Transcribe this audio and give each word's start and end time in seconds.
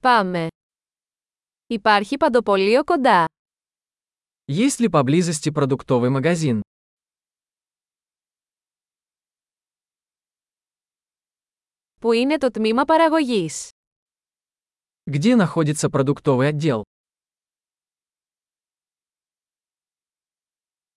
Πάμε. 0.00 0.46
Υπάρχει 1.66 2.16
παντοπολείο 2.16 2.84
κοντά. 2.84 3.24
Есть 4.44 4.78
ли 4.80 4.88
поблизости 4.88 5.50
продуктовый 5.50 6.10
магазин? 6.10 6.60
Πού 12.00 12.12
είναι 12.12 12.38
το 12.38 12.50
τμήμα 12.50 12.84
παραγωγής? 12.84 13.68
Где 15.10 15.36
находится 15.36 15.88
продуктовый 15.90 16.48
отдел? 16.48 16.82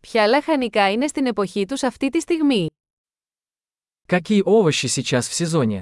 Ποια 0.00 0.26
λαχανικά 0.26 0.90
είναι 0.92 1.06
στην 1.06 1.26
εποχή 1.26 1.64
τους 1.66 1.82
αυτή 1.82 2.08
τη 2.08 2.20
στιγμή? 2.20 2.66
Какие 4.06 4.42
овощи 4.44 4.86
сейчас 4.88 5.28
в 5.28 5.32
сезоне? 5.32 5.80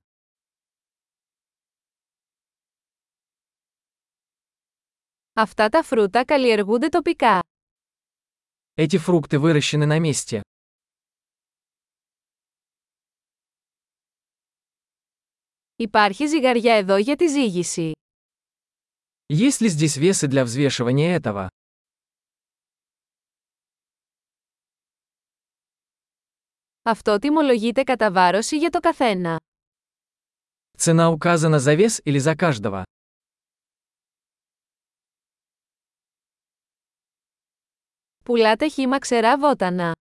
Αυτά 5.39 5.69
τα 5.69 5.83
φρούτα 5.83 6.25
καλλιεργούνται 6.25 6.87
τοπικά. 6.89 7.39
Эти 8.77 8.97
фрукты 8.97 9.39
выращены 9.39 9.85
на 9.85 9.99
месте. 9.99 10.41
Υπάρχει 15.75 16.27
ζυγαριά 16.27 16.75
εδώ 16.75 16.97
για 16.97 17.15
τη 17.15 17.27
ζύγηση. 17.27 17.91
Есть 19.27 19.61
ли 19.61 19.67
здесь 19.69 19.97
весы 19.97 20.27
для 20.27 20.43
взвешивания 20.43 21.15
этого? 21.15 21.47
Αυτό 26.83 27.19
τιμολογείται 27.19 27.83
κατά 27.83 28.11
βάρωση 28.11 28.57
για 28.57 28.69
το 28.69 28.79
καθένα. 28.79 29.39
Цена 30.77 31.09
указана 31.09 31.59
за 31.59 31.73
вес 31.75 32.01
или 32.05 32.17
за 32.19 32.35
каждого? 32.35 32.83
Πουλάτε 38.29 38.67
χύμα 38.69 38.99
ξερά 38.99 39.37
βότανα. 39.37 39.95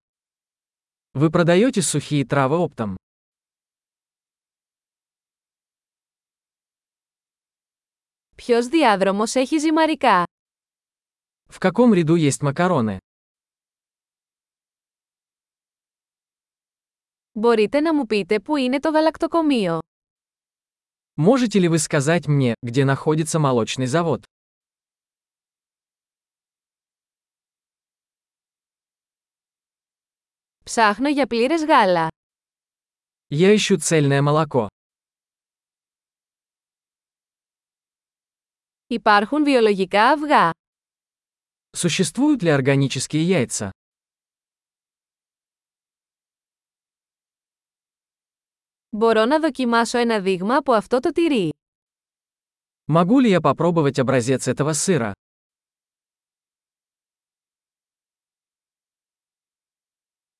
Вы 1.12 1.30
продаете 1.30 1.80
сухие 1.82 2.24
травы 2.24 2.56
оптом? 2.56 2.94
Ποιος 8.36 8.66
διάδρομος 8.66 9.34
έχει 9.34 9.58
ζυμαρικά? 9.58 10.24
В 11.48 11.58
каком 11.58 11.92
ряду 11.94 12.14
есть 12.16 12.42
макароны? 12.42 12.96
Μπορείτε 17.32 17.80
να 17.80 17.94
μου 17.94 18.06
πείτε 18.06 18.40
πού 18.40 18.56
είναι 18.56 18.80
το 18.80 18.90
γαλακτοκομείο. 18.90 19.78
Можете 21.16 21.58
ли 21.60 21.68
вы 21.68 21.78
сказать 21.78 22.26
мне, 22.26 22.54
где 22.62 22.84
находится 22.84 23.38
молочный 23.38 23.86
завод? 23.86 24.24
Ψάχνω 30.68 31.08
για 31.08 31.26
πλήρες 31.26 31.64
γάλα. 31.64 32.08
Я 33.28 33.54
ищу 33.54 33.76
цельное 33.78 34.22
молоко. 34.22 34.66
Υπάρχουν 38.86 39.44
βιολογικά 39.44 40.10
αυγά. 40.10 40.50
Существуют 41.76 42.42
ли 42.42 42.50
органические 42.50 43.22
яйца? 43.28 43.70
Μπορώ 48.90 49.24
να 49.24 49.40
δοκιμάσω 49.40 49.98
ένα 49.98 50.20
δείγμα 50.20 50.56
από 50.56 50.72
αυτό 50.72 51.00
το 51.00 51.10
τυρί. 51.12 51.52
Могу 52.92 53.18
ли 53.20 53.28
я 53.30 53.40
попробовать 53.40 53.98
образец 53.98 54.46
этого 54.46 54.72
сыра? 54.72 55.12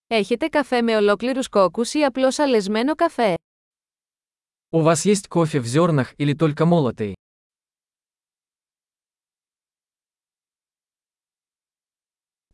Έχετε 0.09 0.49
καφέ 0.49 0.83
με 0.83 0.97
ολόκληρους 0.97 1.49
κόκκους 1.49 1.95
ή 1.95 2.05
απλώς 2.05 2.39
αλεσμένο 2.39 2.95
καφέ. 2.95 3.35
У 4.71 4.83
вас 4.83 5.05
есть 5.05 5.29
кофе 5.29 5.61
в 5.61 5.67
зернах 5.67 6.15
или 6.17 6.35
только 6.35 6.65
молотый? 6.65 7.13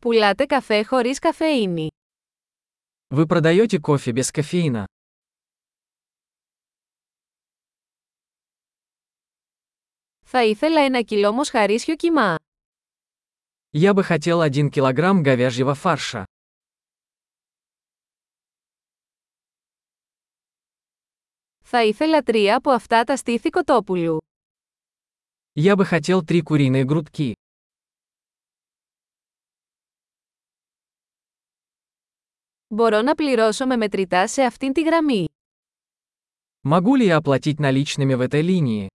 Πουλάτε 0.01 0.45
καφέ 0.45 0.83
χωρίς 0.83 1.19
καφεΐνη. 1.19 1.87
Вы 3.13 3.25
продаете 3.27 3.79
кофе 3.79 4.11
без 4.11 4.31
кофеина? 4.31 4.85
Θα 10.21 10.43
ήθελα 10.43 10.81
ένα 10.81 11.01
κιλό 11.01 11.31
μοσχαρίσιο 11.31 11.95
κιμά. 11.95 12.35
Я 13.73 13.93
бы 13.93 14.03
хотел 14.03 14.41
1 14.41 14.69
килограмм 14.69 15.23
говяжьего 15.23 15.73
фарша. 15.73 16.23
Θα 21.65 21.83
ήθελα 21.83 22.21
τρία 22.21 22.55
από 22.55 22.71
αυτά 22.71 23.03
τα 23.03 23.15
στήθη 23.15 23.49
κοτόπουλου. 23.49 24.17
Я 25.53 25.75
бы 25.75 25.85
хотел 25.85 26.23
3 26.23 26.41
куриные 26.41 26.85
грудки. 26.85 27.33
Μπορώ 32.67 33.01
να 33.01 33.15
πληρώσω 33.15 33.65
με 33.65 33.75
μετρητά 33.75 34.27
σε 34.27 34.43
αυτήν 34.43 34.73
τη 34.73 34.81
γραμμή. 34.81 35.25
Могу 36.63 36.95
ли 36.95 37.05
я 37.05 37.17
оплатить 37.17 37.59
наличными 37.59 38.13
в 38.13 38.21
этой 38.21 38.41
линии? 38.41 38.87